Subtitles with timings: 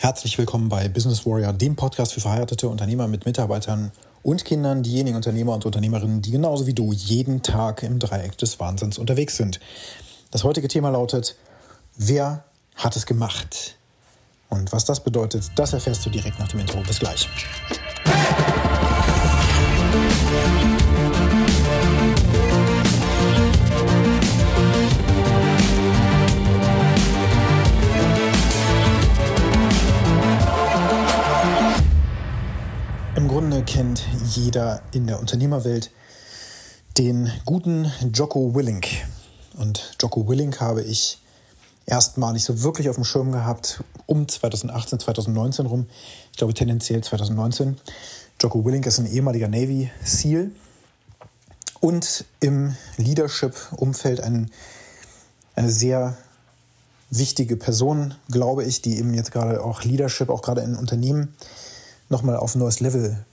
[0.00, 3.90] Herzlich willkommen bei Business Warrior, dem Podcast für verheiratete Unternehmer mit Mitarbeitern
[4.22, 8.60] und Kindern, diejenigen Unternehmer und Unternehmerinnen, die genauso wie du jeden Tag im Dreieck des
[8.60, 9.58] Wahnsinns unterwegs sind.
[10.30, 11.34] Das heutige Thema lautet,
[11.96, 12.44] wer
[12.76, 13.74] hat es gemacht?
[14.48, 16.80] Und was das bedeutet, das erfährst du direkt nach dem Intro.
[16.82, 17.28] Bis gleich.
[18.04, 18.68] Hey!
[33.66, 34.02] Kennt
[34.34, 35.92] jeder in der Unternehmerwelt
[36.98, 38.88] den guten Jocko Willink.
[39.56, 41.20] Und Jocko Willink habe ich
[41.86, 45.86] erstmalig so wirklich auf dem Schirm gehabt um 2018, 2019 rum.
[46.32, 47.76] Ich glaube tendenziell 2019.
[48.40, 50.50] Jocko Willink ist ein ehemaliger Navy SEAL
[51.78, 54.50] und im Leadership-Umfeld ein,
[55.54, 56.16] eine sehr
[57.10, 61.36] wichtige Person, glaube ich, die eben jetzt gerade auch Leadership, auch gerade in Unternehmen,
[62.08, 63.24] nochmal auf ein neues Level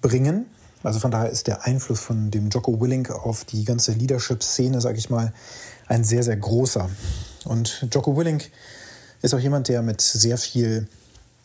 [0.00, 0.46] bringen.
[0.82, 4.98] Also von daher ist der Einfluss von dem Jocko Willink auf die ganze Leadership-Szene, sage
[4.98, 5.32] ich mal,
[5.88, 6.88] ein sehr, sehr großer.
[7.44, 8.50] Und Jocko Willink
[9.20, 10.88] ist auch jemand, der mit sehr viel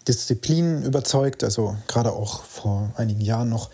[0.07, 3.71] Disziplin überzeugt, also gerade auch vor einigen Jahren noch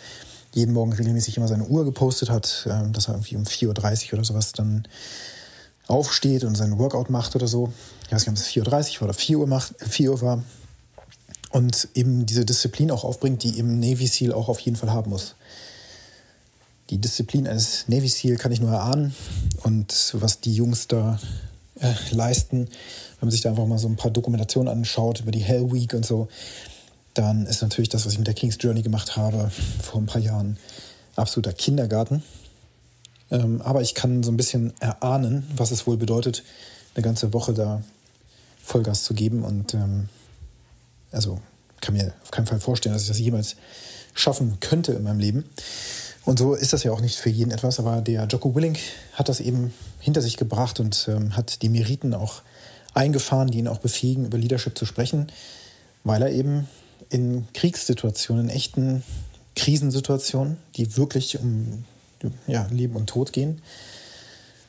[0.53, 4.13] jeden Morgen regelmäßig immer seine Uhr gepostet hat, ähm, dass er irgendwie um 4.30 Uhr
[4.13, 4.87] oder sowas dann
[5.87, 7.71] aufsteht und seinen Workout macht oder so.
[8.05, 10.43] Ich weiß nicht, ob es 4.30 Uhr oder 4 Uhr, macht, 4 Uhr war
[11.51, 15.09] und eben diese Disziplin auch aufbringt, die eben Navy SEAL auch auf jeden Fall haben
[15.09, 15.35] muss.
[16.89, 19.15] Die Disziplin eines Navy SEAL kann ich nur erahnen
[19.63, 21.19] und was die Jungs da
[21.79, 25.39] äh, leisten, wenn man sich da einfach mal so ein paar Dokumentationen anschaut über die
[25.39, 26.27] Hell Week und so,
[27.13, 30.21] dann ist natürlich das, was ich mit der King's Journey gemacht habe vor ein paar
[30.21, 30.57] Jahren,
[31.15, 32.23] absoluter Kindergarten.
[33.29, 36.43] Ähm, aber ich kann so ein bisschen erahnen, was es wohl bedeutet,
[36.93, 37.81] eine ganze Woche da
[38.61, 40.09] Vollgas zu geben und ähm,
[41.11, 41.39] also
[41.81, 43.55] kann mir auf keinen Fall vorstellen, dass ich das jemals
[44.13, 45.45] schaffen könnte in meinem Leben.
[46.23, 48.77] Und so ist das ja auch nicht für jeden etwas, aber der Jocko Willink
[49.13, 52.43] hat das eben hinter sich gebracht und ähm, hat die Meriten auch
[52.93, 55.31] eingefahren, die ihn auch befähigen, über Leadership zu sprechen,
[56.03, 56.67] weil er eben
[57.09, 59.03] in Kriegssituationen, in echten
[59.55, 61.85] Krisensituationen, die wirklich um
[62.47, 63.61] ja, Leben und Tod gehen,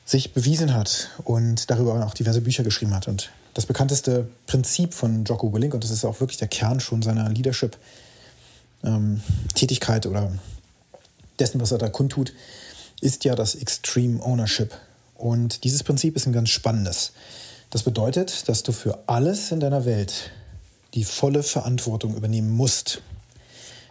[0.05, 3.07] sich bewiesen hat und darüber auch diverse Bücher geschrieben hat.
[3.07, 7.01] Und das bekannteste Prinzip von Jocko Willink, und das ist auch wirklich der Kern schon
[7.01, 10.31] seiner Leadership-Tätigkeit ähm, oder
[11.39, 12.33] dessen, was er da kundtut,
[13.01, 14.73] ist ja das Extreme Ownership.
[15.15, 17.13] Und dieses Prinzip ist ein ganz spannendes.
[17.69, 20.31] Das bedeutet, dass du für alles in deiner Welt
[20.93, 23.01] die volle Verantwortung übernehmen musst.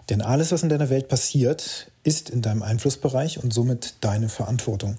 [0.08, 4.96] Denn alles, was in deiner Welt passiert, ist in deinem Einflussbereich und somit deine Verantwortung.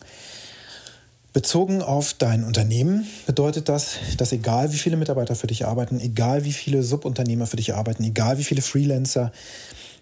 [1.33, 6.45] Bezogen auf dein Unternehmen bedeutet das, dass egal wie viele Mitarbeiter für dich arbeiten, egal
[6.45, 9.31] wie viele Subunternehmer für dich arbeiten, egal wie viele Freelancer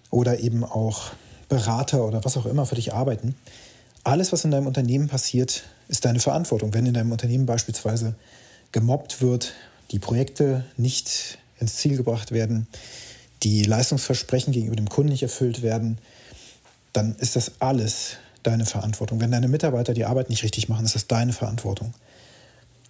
[0.10, 1.12] oder eben auch
[1.48, 3.36] Berater oder was auch immer für dich arbeiten,
[4.04, 6.74] alles, was in deinem Unternehmen passiert, ist deine Verantwortung.
[6.74, 8.16] Wenn in deinem Unternehmen beispielsweise
[8.74, 9.54] gemobbt wird,
[9.92, 12.68] die Projekte nicht ins Ziel gebracht werden,
[13.44, 15.98] die Leistungsversprechen gegenüber dem Kunden nicht erfüllt werden,
[16.92, 19.20] dann ist das alles deine Verantwortung.
[19.20, 21.94] Wenn deine Mitarbeiter die Arbeit nicht richtig machen, ist das deine Verantwortung.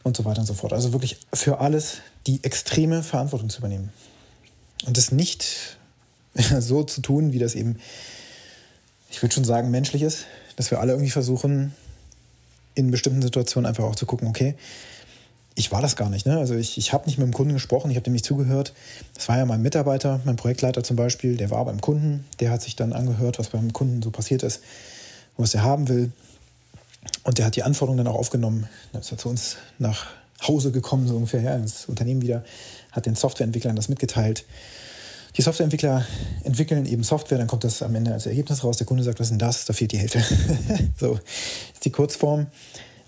[0.03, 0.73] Und so weiter und so fort.
[0.73, 3.91] Also wirklich für alles die extreme Verantwortung zu übernehmen.
[4.85, 5.78] Und das nicht
[6.59, 7.78] so zu tun, wie das eben,
[9.09, 10.25] ich würde schon sagen, menschlich ist,
[10.56, 11.75] dass wir alle irgendwie versuchen,
[12.73, 14.56] in bestimmten Situationen einfach auch zu gucken, okay,
[15.56, 16.25] ich war das gar nicht.
[16.25, 16.38] Ne?
[16.38, 18.73] Also ich, ich habe nicht mit dem Kunden gesprochen, ich habe dem nicht zugehört.
[19.13, 22.62] Das war ja mein Mitarbeiter, mein Projektleiter zum Beispiel, der war beim Kunden, der hat
[22.62, 24.62] sich dann angehört, was beim Kunden so passiert ist
[25.41, 26.12] was er haben will.
[27.24, 28.68] Und der hat die Anforderungen dann auch aufgenommen.
[28.91, 30.07] Dann ist er zu uns nach
[30.47, 32.44] Hause gekommen, so ungefähr, ja, ins Unternehmen wieder,
[32.91, 34.46] hat den Softwareentwicklern das mitgeteilt.
[35.38, 36.06] Die Softwareentwickler
[36.44, 38.78] entwickeln eben Software, dann kommt das am Ende als Ergebnis raus.
[38.78, 39.66] Der Kunde sagt, was ist denn das?
[39.66, 40.24] Da fehlt die Hälfte.
[41.00, 41.19] so
[41.74, 42.47] ist die Kurzform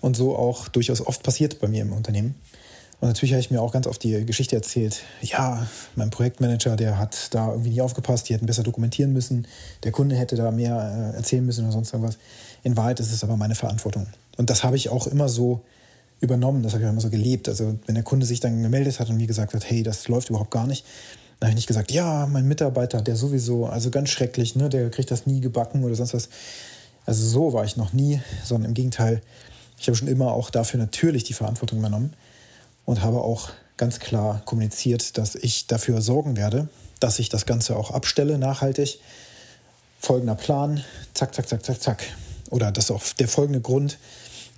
[0.00, 2.34] und so auch durchaus oft passiert bei mir im Unternehmen.
[3.04, 6.98] Und natürlich habe ich mir auch ganz oft die Geschichte erzählt, ja, mein Projektmanager, der
[6.98, 9.46] hat da irgendwie nie aufgepasst, die hätten besser dokumentieren müssen,
[9.82, 12.16] der Kunde hätte da mehr äh, erzählen müssen oder sonst irgendwas.
[12.62, 14.06] In Wahrheit ist es aber meine Verantwortung.
[14.38, 15.60] Und das habe ich auch immer so
[16.20, 17.46] übernommen, das habe ich auch immer so gelebt.
[17.46, 20.30] Also wenn der Kunde sich dann gemeldet hat und mir gesagt hat, hey, das läuft
[20.30, 20.86] überhaupt gar nicht,
[21.40, 24.88] dann habe ich nicht gesagt, ja, mein Mitarbeiter, der sowieso, also ganz schrecklich, ne, der
[24.88, 26.30] kriegt das nie gebacken oder sonst was.
[27.04, 29.20] Also so war ich noch nie, sondern im Gegenteil,
[29.78, 32.14] ich habe schon immer auch dafür natürlich die Verantwortung übernommen
[32.84, 36.68] und habe auch ganz klar kommuniziert, dass ich dafür sorgen werde,
[37.00, 39.00] dass ich das Ganze auch abstelle nachhaltig.
[40.00, 40.84] Folgender Plan,
[41.14, 42.04] zack, zack, zack, zack, zack.
[42.50, 43.98] Oder das auch der folgende Grund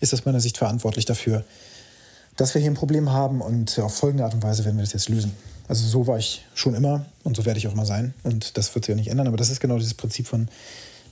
[0.01, 1.45] ist aus meiner Sicht verantwortlich dafür,
[2.37, 4.93] dass wir hier ein Problem haben und auf folgende Art und Weise werden wir das
[4.93, 5.35] jetzt lösen.
[5.69, 8.15] Also so war ich schon immer und so werde ich auch immer sein.
[8.23, 9.27] Und das wird sich auch nicht ändern.
[9.27, 10.49] Aber das ist genau dieses Prinzip von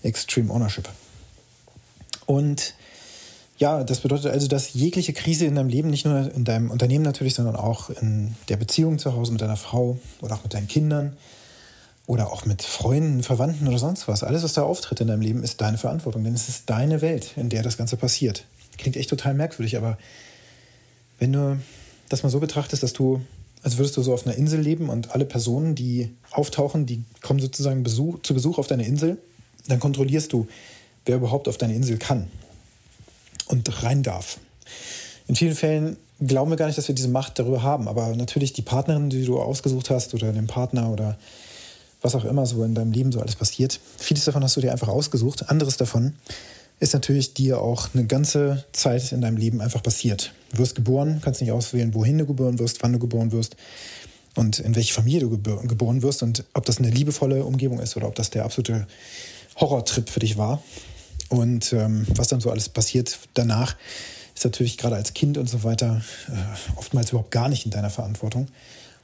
[0.02, 0.88] Extreme Ownership.
[2.26, 2.74] Und
[3.56, 7.04] ja, das bedeutet also, dass jegliche Krise in deinem Leben, nicht nur in deinem Unternehmen
[7.04, 10.66] natürlich, sondern auch in der Beziehung zu Hause mit deiner Frau oder auch mit deinen
[10.66, 11.16] Kindern
[12.06, 15.42] oder auch mit Freunden, Verwandten oder sonst was, alles, was da auftritt in deinem Leben,
[15.42, 18.44] ist deine Verantwortung, denn es ist deine Welt, in der das Ganze passiert.
[18.76, 19.98] Klingt echt total merkwürdig, aber
[21.20, 21.58] wenn du
[22.08, 23.20] das mal so betrachtest, dass du,
[23.62, 27.38] als würdest du so auf einer Insel leben und alle Personen, die auftauchen, die kommen
[27.38, 29.18] sozusagen Besuch, zu Besuch auf deine Insel,
[29.68, 30.48] dann kontrollierst du,
[31.06, 32.28] wer überhaupt auf deine Insel kann
[33.46, 34.38] und rein darf.
[35.26, 38.52] In vielen Fällen glauben wir gar nicht, dass wir diese Macht darüber haben, aber natürlich
[38.52, 41.18] die Partnerin, die du ausgesucht hast oder den Partner oder
[42.02, 44.72] was auch immer so in deinem Leben so alles passiert, vieles davon hast du dir
[44.72, 46.14] einfach ausgesucht, anderes davon
[46.80, 50.34] ist natürlich dir auch eine ganze Zeit in deinem Leben einfach passiert.
[50.52, 53.56] Du wirst geboren, kannst nicht auswählen, wohin du geboren wirst, wann du geboren wirst
[54.34, 58.08] und in welche Familie du geboren wirst und ob das eine liebevolle Umgebung ist oder
[58.08, 58.86] ob das der absolute
[59.56, 60.62] Horrortrip für dich war.
[61.28, 63.76] Und ähm, was dann so alles passiert danach,
[64.34, 67.90] ist natürlich gerade als Kind und so weiter äh, oftmals überhaupt gar nicht in deiner
[67.90, 68.48] Verantwortung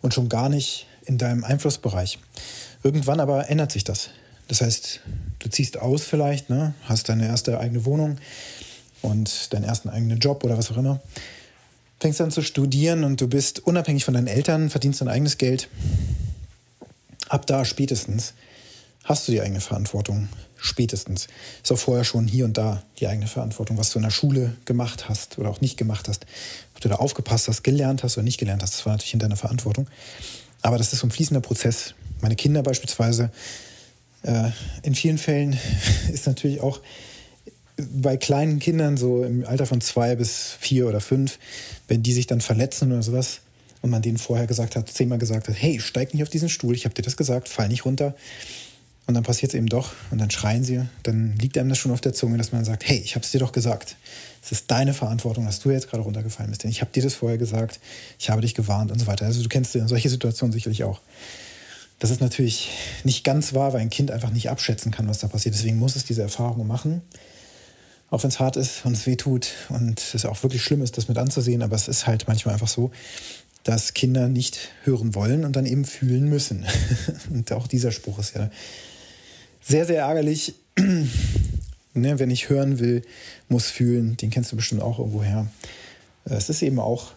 [0.03, 2.19] und schon gar nicht in deinem Einflussbereich.
[2.83, 4.11] Irgendwann aber ändert sich das.
[4.49, 5.01] Das heißt,
[5.39, 8.19] du ziehst aus vielleicht, ne, hast deine erste eigene Wohnung
[9.03, 11.01] und deinen ersten eigenen Job oder was auch immer.
[12.01, 15.69] Fängst an zu studieren und du bist unabhängig von deinen Eltern, verdienst dein eigenes Geld.
[17.29, 18.35] Ab da spätestens
[19.05, 20.29] hast du die eigene Verantwortung.
[20.61, 21.29] Spätestens.
[21.63, 24.57] Ist auch vorher schon hier und da die eigene Verantwortung, was du in der Schule
[24.67, 26.27] gemacht hast oder auch nicht gemacht hast.
[26.75, 29.21] Ob du da aufgepasst hast, gelernt hast oder nicht gelernt hast, das war natürlich in
[29.21, 29.89] deiner Verantwortung.
[30.63, 31.95] Aber das ist so ein fließender Prozess.
[32.21, 33.31] Meine Kinder beispielsweise
[34.23, 34.51] äh,
[34.83, 35.59] in vielen Fällen
[36.13, 36.81] ist natürlich auch
[37.77, 41.39] bei kleinen Kindern, so im Alter von zwei bis vier oder fünf,
[41.89, 43.41] wenn die sich dann verletzen oder sowas
[43.83, 46.75] und man denen vorher gesagt hat, zehnmal gesagt hat, hey, steig nicht auf diesen Stuhl,
[46.75, 48.15] ich habe dir das gesagt, fall nicht runter.
[49.07, 51.91] Und dann passiert es eben doch und dann schreien sie, dann liegt einem das schon
[51.91, 53.97] auf der Zunge, dass man sagt, hey, ich habe es dir doch gesagt.
[54.43, 56.63] Es ist deine Verantwortung, dass du jetzt gerade runtergefallen bist.
[56.63, 57.81] Denn ich habe dir das vorher gesagt,
[58.19, 59.27] ich habe dich gewarnt und so weiter.
[59.27, 61.01] Also du kennst solche Situationen sicherlich auch.
[61.99, 62.71] Das ist natürlich
[63.05, 65.55] nicht ganz wahr, weil ein Kind einfach nicht abschätzen kann, was da passiert.
[65.55, 67.03] Deswegen muss es diese Erfahrung machen.
[68.09, 70.97] Auch wenn es hart ist und es weh tut und es auch wirklich schlimm ist,
[70.97, 71.63] das mit anzusehen.
[71.63, 72.91] Aber es ist halt manchmal einfach so,
[73.65, 76.65] dass Kinder nicht hören wollen und dann eben fühlen müssen.
[77.31, 78.51] und auch dieser Spruch ist ja
[79.61, 80.55] sehr, sehr ärgerlich.
[81.95, 83.03] ne, wenn ich hören will,
[83.49, 84.17] muss fühlen.
[84.17, 85.47] Den kennst du bestimmt auch irgendwo her.
[86.25, 87.13] Es ist eben auch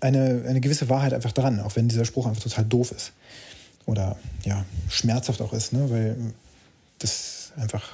[0.00, 3.12] eine, eine gewisse Wahrheit einfach dran, auch wenn dieser Spruch einfach total doof ist
[3.86, 5.88] oder ja, schmerzhaft auch ist, ne?
[5.90, 6.16] weil
[6.98, 7.92] das einfach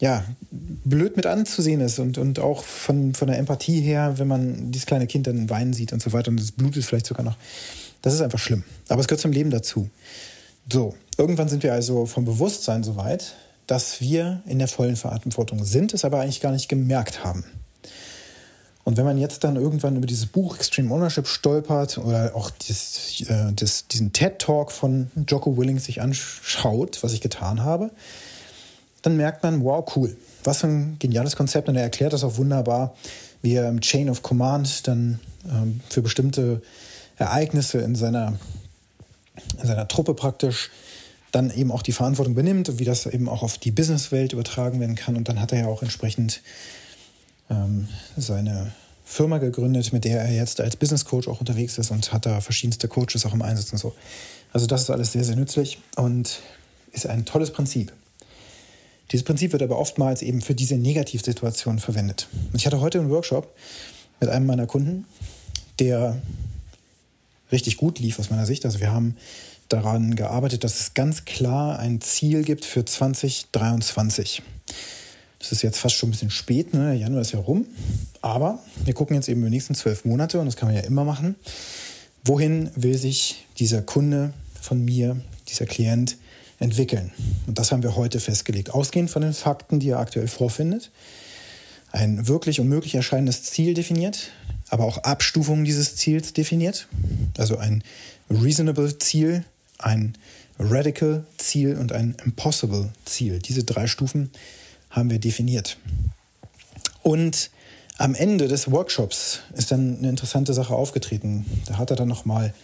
[0.00, 4.70] ja, blöd mit anzusehen ist und, und auch von, von der Empathie her, wenn man
[4.70, 7.36] dieses kleine Kind dann weinen sieht und so weiter und das blutet vielleicht sogar noch.
[8.00, 8.62] Das ist einfach schlimm.
[8.88, 9.90] Aber es gehört zum Leben dazu.
[10.72, 13.34] So, irgendwann sind wir also vom Bewusstsein so weit,
[13.66, 17.44] dass wir in der vollen Verantwortung sind, es aber eigentlich gar nicht gemerkt haben.
[18.84, 23.20] Und wenn man jetzt dann irgendwann über dieses Buch Extreme Ownership stolpert oder auch das,
[23.28, 27.90] äh, das, diesen TED-Talk von Jocko Willings sich anschaut, was ich getan habe,
[29.02, 30.16] dann merkt man, wow, cool.
[30.42, 31.68] Was für ein geniales Konzept.
[31.68, 32.94] Und er erklärt das auch wunderbar,
[33.42, 36.62] wie er im Chain of Command dann ähm, für bestimmte
[37.18, 38.38] Ereignisse in seiner,
[39.60, 40.70] in seiner Truppe praktisch
[41.32, 44.80] dann eben auch die Verantwortung benimmt und wie das eben auch auf die Businesswelt übertragen
[44.80, 45.16] werden kann.
[45.16, 46.40] Und dann hat er ja auch entsprechend
[47.50, 48.72] ähm, seine
[49.04, 52.40] Firma gegründet, mit der er jetzt als Business Coach auch unterwegs ist und hat da
[52.40, 53.94] verschiedenste Coaches auch im Einsatz und so.
[54.52, 56.40] Also das ist alles sehr, sehr nützlich und
[56.92, 57.92] ist ein tolles Prinzip.
[59.10, 62.28] Dieses Prinzip wird aber oftmals eben für diese Negativsituation verwendet.
[62.52, 63.54] Ich hatte heute einen Workshop
[64.20, 65.06] mit einem meiner Kunden,
[65.78, 66.20] der
[67.50, 68.66] richtig gut lief aus meiner Sicht.
[68.66, 69.16] Also wir haben
[69.68, 74.42] daran gearbeitet, dass es ganz klar ein Ziel gibt für 2023.
[75.38, 76.94] Das ist jetzt fast schon ein bisschen spät, ne?
[76.94, 77.66] Januar ist ja rum.
[78.20, 80.82] Aber wir gucken jetzt eben über die nächsten zwölf Monate, und das kann man ja
[80.82, 81.36] immer machen.
[82.24, 85.16] Wohin will sich dieser Kunde von mir,
[85.48, 86.16] dieser Klient,
[86.58, 87.12] entwickeln?
[87.46, 88.70] Und das haben wir heute festgelegt.
[88.70, 90.90] Ausgehend von den Fakten, die er aktuell vorfindet,
[91.92, 94.30] ein wirklich unmöglich erscheinendes Ziel definiert,
[94.68, 96.88] aber auch Abstufungen dieses Ziels definiert.
[97.38, 97.82] Also ein
[98.28, 99.44] reasonable Ziel,
[99.78, 100.16] ein
[100.58, 103.38] radical Ziel und ein impossible Ziel.
[103.38, 104.30] Diese drei Stufen
[104.90, 105.78] haben wir definiert.
[107.02, 107.50] Und
[107.96, 111.46] am Ende des Workshops ist dann eine interessante Sache aufgetreten.
[111.66, 112.54] Da hat er dann nochmal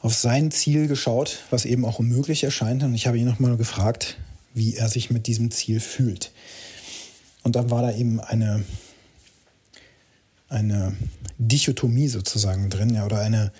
[0.00, 2.82] auf sein Ziel geschaut, was eben auch unmöglich erscheint.
[2.82, 4.18] Und ich habe ihn nochmal gefragt,
[4.52, 6.32] wie er sich mit diesem Ziel fühlt.
[7.42, 8.64] Und dann war da eben eine,
[10.48, 10.96] eine
[11.38, 13.52] Dichotomie sozusagen drin, ja, oder eine,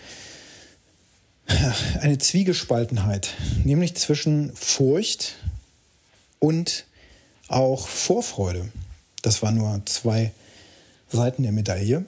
[2.00, 3.34] eine Zwiegespaltenheit,
[3.64, 5.36] nämlich zwischen Furcht
[6.38, 6.86] und
[7.48, 8.68] auch Vorfreude.
[9.22, 10.32] Das waren nur zwei
[11.10, 12.04] Seiten der Medaille.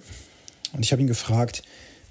[0.73, 1.62] Und ich habe ihn gefragt,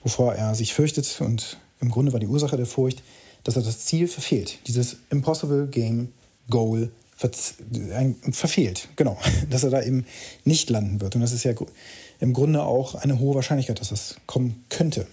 [0.03, 1.21] wovor er sich fürchtet.
[1.21, 3.01] Und im Grunde war die Ursache der Furcht,
[3.43, 4.59] dass er das Ziel verfehlt.
[4.67, 6.13] Dieses Impossible Game
[6.49, 8.89] Goal verfehlt.
[8.95, 9.17] Genau.
[9.49, 10.05] Dass er da eben
[10.43, 11.15] nicht landen wird.
[11.15, 11.53] Und das ist ja
[12.19, 15.07] im Grunde auch eine hohe Wahrscheinlichkeit, dass das kommen könnte.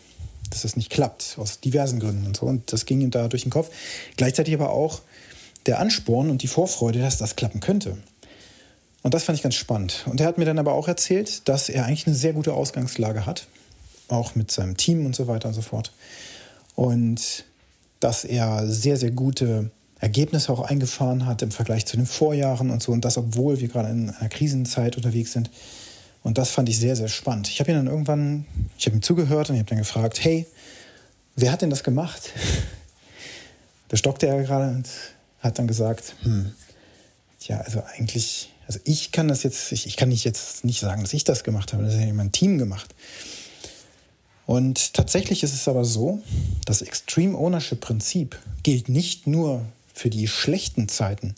[0.52, 2.44] Dass das nicht klappt, aus diversen Gründen und so.
[2.44, 3.70] Und das ging ihm da durch den Kopf.
[4.18, 5.00] Gleichzeitig aber auch
[5.64, 7.96] der Ansporn und die Vorfreude, dass das klappen könnte.
[9.02, 10.04] Und das fand ich ganz spannend.
[10.10, 13.24] Und er hat mir dann aber auch erzählt, dass er eigentlich eine sehr gute Ausgangslage
[13.24, 13.46] hat,
[14.08, 15.92] auch mit seinem Team und so weiter und so fort.
[16.74, 17.44] Und
[18.00, 22.82] dass er sehr, sehr gute Ergebnisse auch eingefahren hat im Vergleich zu den Vorjahren und
[22.82, 22.92] so.
[22.92, 25.50] Und das, obwohl wir gerade in einer Krisenzeit unterwegs sind.
[26.22, 27.48] Und das fand ich sehr, sehr spannend.
[27.48, 28.46] Ich habe ihn dann irgendwann,
[28.78, 30.46] ich habe ihm zugehört und ich habe dann gefragt, hey,
[31.36, 32.30] wer hat denn das gemacht?
[33.88, 34.88] Da stockte er gerade und
[35.40, 36.50] hat dann gesagt, hm,
[37.40, 41.02] ja, also eigentlich also ich kann das jetzt, ich, ich kann nicht jetzt nicht sagen,
[41.02, 42.94] dass ich das gemacht habe, das hat ja mein Team gemacht.
[44.46, 46.22] Und tatsächlich ist es aber so,
[46.64, 49.64] das Extreme Ownership Prinzip gilt nicht nur
[49.94, 51.34] für die schlechten Zeiten,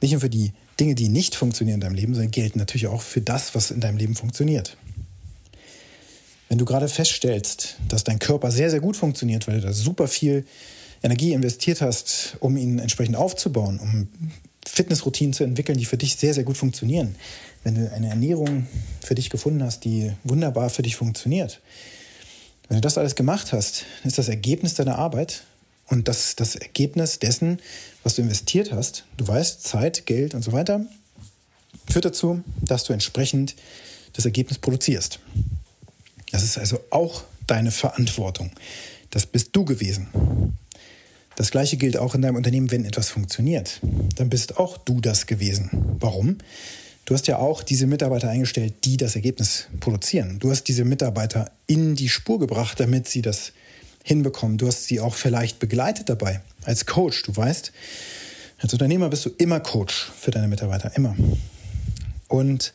[0.00, 3.02] nicht nur für die Dinge, die nicht funktionieren in deinem Leben, sondern gilt natürlich auch
[3.02, 4.76] für das, was in deinem Leben funktioniert.
[6.48, 10.08] Wenn du gerade feststellst, dass dein Körper sehr, sehr gut funktioniert, weil du da super
[10.08, 10.46] viel
[11.02, 14.08] Energie investiert hast, um ihn entsprechend aufzubauen, um
[14.66, 17.14] Fitnessroutinen zu entwickeln, die für dich sehr, sehr gut funktionieren.
[17.64, 18.66] Wenn du eine Ernährung
[19.00, 21.60] für dich gefunden hast, die wunderbar für dich funktioniert.
[22.68, 25.44] Wenn du das alles gemacht hast, ist das Ergebnis deiner Arbeit
[25.88, 27.60] und das, das Ergebnis dessen,
[28.02, 30.84] was du investiert hast, du weißt, Zeit, Geld und so weiter,
[31.90, 33.56] führt dazu, dass du entsprechend
[34.12, 35.20] das Ergebnis produzierst.
[36.30, 38.50] Das ist also auch deine Verantwortung.
[39.10, 40.08] Das bist du gewesen.
[41.36, 43.80] Das gleiche gilt auch in deinem Unternehmen, wenn etwas funktioniert.
[44.16, 45.70] Dann bist auch du das gewesen.
[46.00, 46.38] Warum?
[47.04, 50.40] Du hast ja auch diese Mitarbeiter eingestellt, die das Ergebnis produzieren.
[50.40, 53.52] Du hast diese Mitarbeiter in die Spur gebracht, damit sie das
[54.08, 54.56] hinbekommen.
[54.56, 57.22] Du hast sie auch vielleicht begleitet dabei als Coach.
[57.24, 57.72] Du weißt,
[58.58, 61.14] als Unternehmer bist du immer Coach für deine Mitarbeiter, immer.
[62.26, 62.72] Und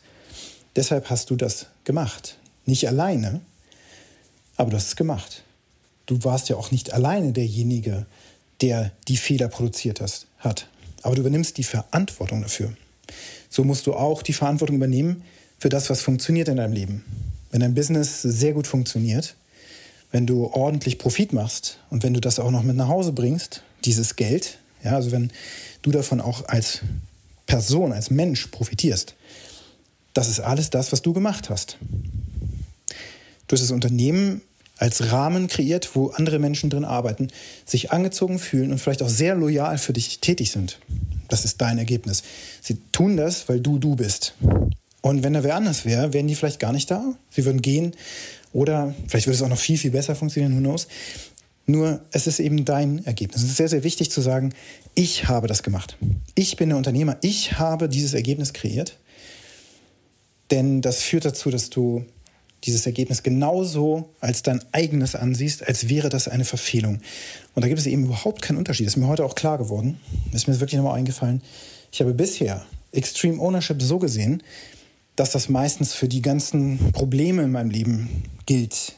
[0.76, 2.38] deshalb hast du das gemacht.
[2.66, 3.40] Nicht alleine,
[4.56, 5.42] aber du hast es gemacht.
[6.06, 8.06] Du warst ja auch nicht alleine derjenige,
[8.60, 10.00] der die Fehler produziert
[10.38, 10.68] hat.
[11.02, 12.72] Aber du übernimmst die Verantwortung dafür.
[13.50, 15.24] So musst du auch die Verantwortung übernehmen
[15.58, 17.04] für das, was funktioniert in deinem Leben.
[17.50, 19.34] Wenn dein Business sehr gut funktioniert,
[20.14, 23.64] wenn du ordentlich Profit machst und wenn du das auch noch mit nach Hause bringst,
[23.84, 25.32] dieses Geld, ja, also wenn
[25.82, 26.82] du davon auch als
[27.46, 29.16] Person, als Mensch profitierst,
[30.12, 31.78] das ist alles das, was du gemacht hast.
[33.48, 34.40] Du hast das Unternehmen
[34.78, 37.26] als Rahmen kreiert, wo andere Menschen drin arbeiten,
[37.66, 40.78] sich angezogen fühlen und vielleicht auch sehr loyal für dich tätig sind.
[41.26, 42.22] Das ist dein Ergebnis.
[42.62, 44.34] Sie tun das, weil du du bist.
[45.00, 47.16] Und wenn da wer anders wäre, wären die vielleicht gar nicht da.
[47.30, 47.96] Sie würden gehen
[48.54, 50.86] oder vielleicht würde es auch noch viel, viel besser funktionieren, who knows.
[51.66, 53.42] Nur es ist eben dein Ergebnis.
[53.42, 54.54] Es ist sehr, sehr wichtig zu sagen,
[54.94, 55.96] ich habe das gemacht.
[56.34, 57.16] Ich bin der Unternehmer.
[57.20, 58.98] Ich habe dieses Ergebnis kreiert.
[60.50, 62.04] Denn das führt dazu, dass du
[62.64, 67.00] dieses Ergebnis genauso als dein eigenes ansiehst, als wäre das eine Verfehlung.
[67.54, 68.86] Und da gibt es eben überhaupt keinen Unterschied.
[68.86, 69.98] Das ist mir heute auch klar geworden.
[70.32, 71.42] Das ist mir wirklich nochmal eingefallen.
[71.90, 74.42] Ich habe bisher Extreme Ownership so gesehen,
[75.16, 78.94] dass das meistens für die ganzen Probleme in meinem Leben gilt,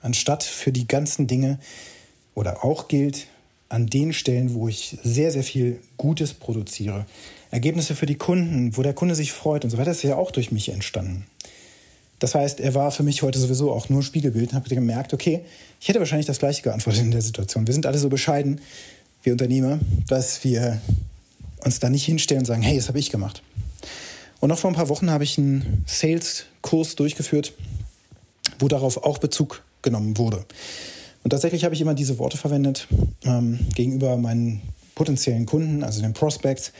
[0.00, 1.58] anstatt für die ganzen Dinge
[2.34, 3.26] oder auch gilt
[3.68, 7.06] an den Stellen, wo ich sehr, sehr viel Gutes produziere.
[7.50, 10.30] Ergebnisse für die Kunden, wo der Kunde sich freut und so weiter, ist ja auch
[10.30, 11.26] durch mich entstanden.
[12.18, 15.40] Das heißt, er war für mich heute sowieso auch nur Spiegelbild und habe gemerkt, okay,
[15.80, 17.66] ich hätte wahrscheinlich das Gleiche geantwortet in der Situation.
[17.66, 18.60] Wir sind alle so bescheiden,
[19.22, 20.80] wir Unternehmer, dass wir
[21.64, 23.42] uns da nicht hinstellen und sagen, hey, das habe ich gemacht.
[24.42, 27.52] Und noch vor ein paar Wochen habe ich einen Sales-Kurs durchgeführt,
[28.58, 30.44] wo darauf auch Bezug genommen wurde.
[31.22, 32.88] Und tatsächlich habe ich immer diese Worte verwendet
[33.22, 34.60] ähm, gegenüber meinen
[34.96, 36.72] potenziellen Kunden, also den Prospects,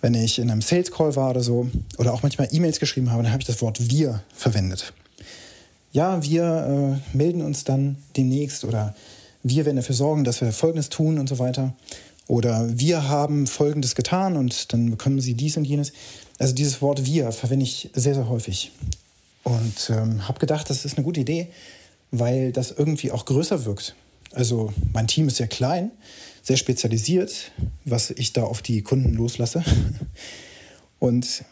[0.00, 1.66] wenn ich in einem Sales Call war oder so,
[1.98, 4.92] oder auch manchmal E-Mails geschrieben habe, dann habe ich das Wort wir verwendet.
[5.90, 8.94] Ja, wir äh, melden uns dann demnächst oder
[9.42, 11.74] wir werden dafür sorgen, dass wir Folgendes tun und so weiter.
[12.28, 15.92] Oder wir haben Folgendes getan und dann bekommen Sie dies und jenes.
[16.38, 18.72] Also dieses Wort wir verwende ich sehr, sehr häufig.
[19.44, 21.48] Und ähm, habe gedacht, das ist eine gute Idee,
[22.10, 23.96] weil das irgendwie auch größer wirkt.
[24.32, 25.90] Also mein Team ist sehr klein,
[26.42, 27.52] sehr spezialisiert,
[27.84, 29.64] was ich da auf die Kunden loslasse.
[30.98, 31.44] Und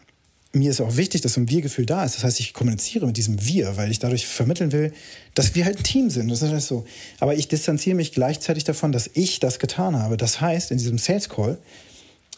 [0.52, 2.16] mir ist auch wichtig, dass so ein Wir-Gefühl da ist.
[2.16, 4.92] Das heißt, ich kommuniziere mit diesem Wir, weil ich dadurch vermitteln will,
[5.34, 6.28] dass wir halt ein Team sind.
[6.28, 6.84] Das ist halt so.
[7.20, 10.16] Aber ich distanziere mich gleichzeitig davon, dass ich das getan habe.
[10.16, 11.58] Das heißt, in diesem Sales Call,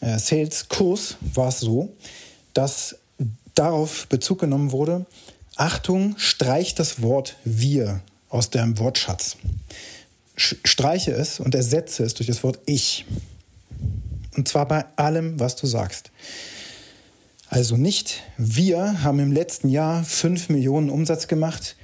[0.01, 1.91] äh, Sales Kurs war es so,
[2.53, 2.97] dass
[3.55, 5.05] darauf Bezug genommen wurde,
[5.55, 9.37] Achtung, streich das Wort wir aus deinem Wortschatz.
[10.35, 13.05] Streiche es und ersetze es durch das Wort ich.
[14.35, 16.11] Und zwar bei allem, was du sagst.
[17.53, 21.75] Also nicht wir haben im letzten Jahr 5 Millionen Umsatz gemacht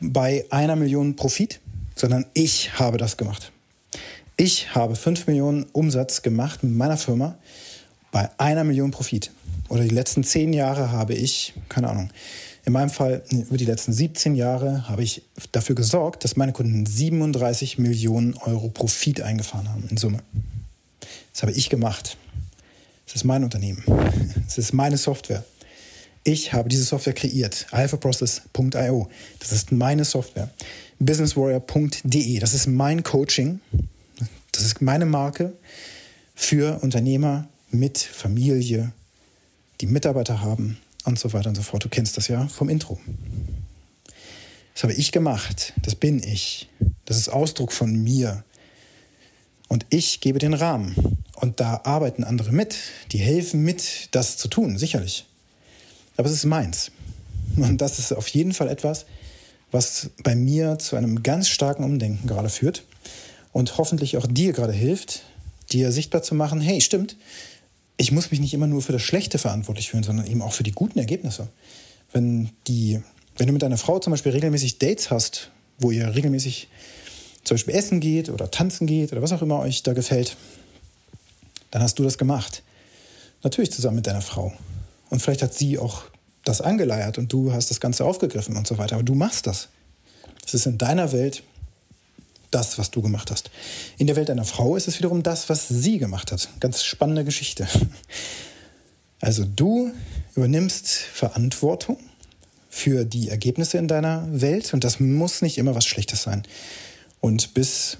[0.00, 1.60] bei einer Million Profit,
[1.94, 3.52] sondern ich habe das gemacht.
[4.38, 7.36] Ich habe 5 Millionen Umsatz gemacht mit meiner Firma
[8.10, 9.30] bei einer Million Profit.
[9.68, 12.08] Oder die letzten 10 Jahre habe ich, keine Ahnung,
[12.64, 16.86] in meinem Fall über die letzten 17 Jahre habe ich dafür gesorgt, dass meine Kunden
[16.86, 20.20] 37 Millionen Euro Profit eingefahren haben in Summe.
[21.34, 22.16] Das habe ich gemacht.
[23.08, 23.82] Es ist mein Unternehmen.
[24.46, 25.44] Es ist meine Software.
[26.24, 27.66] Ich habe diese Software kreiert.
[27.70, 29.08] alphaprocess.io.
[29.38, 30.50] Das ist meine Software.
[30.98, 32.38] businesswarrior.de.
[32.38, 33.60] Das ist mein Coaching.
[34.52, 35.54] Das ist meine Marke
[36.34, 38.92] für Unternehmer mit Familie,
[39.80, 41.84] die Mitarbeiter haben und so weiter und so fort.
[41.84, 42.98] Du kennst das ja vom Intro.
[44.74, 45.72] Das habe ich gemacht.
[45.82, 46.68] Das bin ich.
[47.06, 48.44] Das ist Ausdruck von mir.
[49.68, 51.18] Und ich gebe den Rahmen.
[51.40, 52.74] Und da arbeiten andere mit,
[53.12, 55.24] die helfen mit, das zu tun, sicherlich.
[56.16, 56.90] Aber es ist meins.
[57.56, 59.06] Und das ist auf jeden Fall etwas,
[59.70, 62.84] was bei mir zu einem ganz starken Umdenken gerade führt
[63.52, 65.22] und hoffentlich auch dir gerade hilft,
[65.70, 67.16] dir sichtbar zu machen, hey, stimmt,
[67.96, 70.62] ich muss mich nicht immer nur für das Schlechte verantwortlich fühlen, sondern eben auch für
[70.62, 71.48] die guten Ergebnisse.
[72.12, 73.00] Wenn, die,
[73.36, 76.68] wenn du mit deiner Frau zum Beispiel regelmäßig Dates hast, wo ihr regelmäßig
[77.44, 80.36] zum Beispiel essen geht oder tanzen geht oder was auch immer euch da gefällt,
[81.70, 82.62] dann hast du das gemacht.
[83.42, 84.52] Natürlich zusammen mit deiner Frau.
[85.10, 86.04] Und vielleicht hat sie auch
[86.44, 88.96] das angeleiert und du hast das Ganze aufgegriffen und so weiter.
[88.96, 89.68] Aber du machst das.
[90.46, 91.42] Es ist in deiner Welt
[92.50, 93.50] das, was du gemacht hast.
[93.98, 96.48] In der Welt deiner Frau ist es wiederum das, was sie gemacht hat.
[96.60, 97.68] Ganz spannende Geschichte.
[99.20, 99.90] Also du
[100.36, 101.98] übernimmst Verantwortung
[102.70, 106.44] für die Ergebnisse in deiner Welt und das muss nicht immer was Schlechtes sein.
[107.20, 107.96] Und bis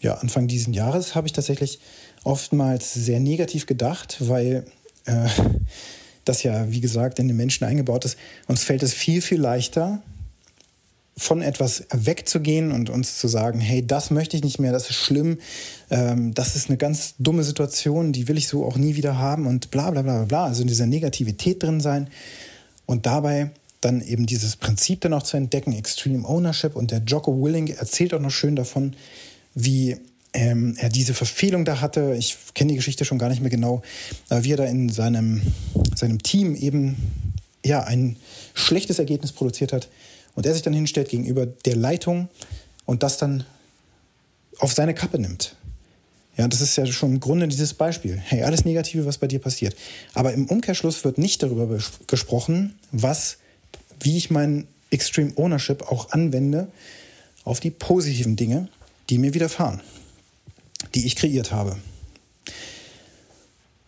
[0.00, 1.80] ja, Anfang dieses Jahres habe ich tatsächlich
[2.24, 4.64] oftmals sehr negativ gedacht, weil
[5.06, 5.28] äh,
[6.24, 8.16] das ja, wie gesagt, in den Menschen eingebaut ist.
[8.46, 10.02] Uns fällt es viel, viel leichter,
[11.16, 14.96] von etwas wegzugehen und uns zu sagen, hey, das möchte ich nicht mehr, das ist
[14.96, 15.38] schlimm,
[15.90, 19.46] ähm, das ist eine ganz dumme Situation, die will ich so auch nie wieder haben
[19.46, 20.44] und bla bla bla bla.
[20.46, 22.08] Also in dieser Negativität drin sein
[22.86, 23.50] und dabei
[23.82, 26.76] dann eben dieses Prinzip dann auch zu entdecken, Extreme Ownership.
[26.76, 28.94] Und der Jocko Willing erzählt auch noch schön davon,
[29.54, 29.96] wie
[30.32, 32.14] ähm, er diese Verfehlung da hatte.
[32.18, 33.82] Ich kenne die Geschichte schon gar nicht mehr genau,
[34.28, 35.42] aber wie er da in seinem,
[35.94, 36.96] seinem Team eben
[37.64, 38.16] ja, ein
[38.54, 39.88] schlechtes Ergebnis produziert hat
[40.34, 42.28] und er sich dann hinstellt gegenüber der Leitung
[42.86, 43.44] und das dann
[44.58, 45.56] auf seine Kappe nimmt.
[46.36, 48.16] Ja, das ist ja schon im Grunde dieses Beispiel.
[48.16, 49.76] Hey, alles Negative, was bei dir passiert.
[50.14, 53.38] Aber im Umkehrschluss wird nicht darüber gesprochen, was,
[54.00, 56.68] wie ich mein Extreme Ownership auch anwende
[57.44, 58.68] auf die positiven Dinge,
[59.08, 59.82] die mir widerfahren
[60.94, 61.76] die ich kreiert habe.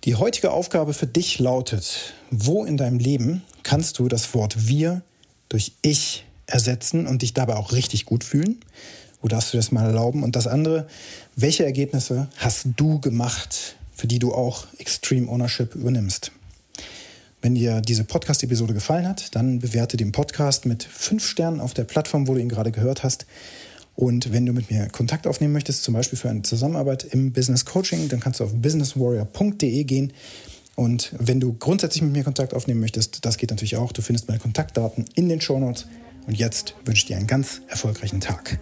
[0.04, 5.02] Die heutige Aufgabe für dich lautet, wo in deinem Leben kannst du das Wort wir
[5.48, 8.64] durch ich ersetzen und dich dabei auch richtig gut fühlen?
[9.20, 10.24] Wo darfst du das mal erlauben?
[10.24, 10.88] Und das andere,
[11.36, 16.32] welche Ergebnisse hast du gemacht, für die du auch Extreme Ownership übernimmst?
[17.40, 21.84] Wenn dir diese Podcast-Episode gefallen hat, dann bewerte den Podcast mit fünf Sternen auf der
[21.84, 23.26] Plattform, wo du ihn gerade gehört hast.
[23.94, 27.64] Und wenn du mit mir Kontakt aufnehmen möchtest, zum Beispiel für eine Zusammenarbeit im Business
[27.64, 30.12] Coaching, dann kannst du auf businesswarrior.de gehen.
[30.74, 33.92] Und wenn du grundsätzlich mit mir Kontakt aufnehmen möchtest, das geht natürlich auch.
[33.92, 35.87] Du findest meine Kontaktdaten in den Show Notes.
[36.26, 38.59] Und jetzt wünsche ich dir einen ganz erfolgreichen Tag.